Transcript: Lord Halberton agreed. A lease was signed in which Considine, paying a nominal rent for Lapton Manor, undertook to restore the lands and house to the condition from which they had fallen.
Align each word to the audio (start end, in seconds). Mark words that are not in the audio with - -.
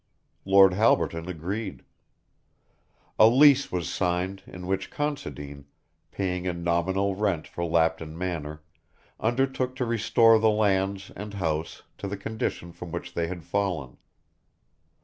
Lord 0.45 0.73
Halberton 0.73 1.27
agreed. 1.29 1.83
A 3.19 3.27
lease 3.27 3.71
was 3.71 3.87
signed 3.87 4.41
in 4.47 4.65
which 4.65 4.89
Considine, 4.89 5.67
paying 6.09 6.47
a 6.47 6.53
nominal 6.53 7.13
rent 7.15 7.47
for 7.47 7.63
Lapton 7.63 8.17
Manor, 8.17 8.63
undertook 9.19 9.75
to 9.75 9.85
restore 9.85 10.39
the 10.39 10.49
lands 10.49 11.11
and 11.15 11.35
house 11.35 11.83
to 11.99 12.07
the 12.07 12.17
condition 12.17 12.71
from 12.71 12.91
which 12.91 13.13
they 13.13 13.27
had 13.27 13.43
fallen. 13.43 13.97